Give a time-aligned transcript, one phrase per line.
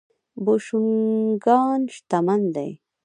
[0.43, 2.69] بوشونګان شتمن دي.